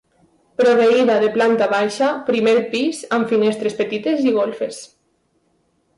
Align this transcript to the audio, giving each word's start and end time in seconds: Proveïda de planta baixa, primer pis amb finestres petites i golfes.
Proveïda 0.61 1.17
de 1.23 1.27
planta 1.35 1.67
baixa, 1.73 2.09
primer 2.31 2.55
pis 2.73 3.03
amb 3.19 3.31
finestres 3.35 3.77
petites 3.83 4.29
i 4.31 4.35
golfes. 4.39 4.85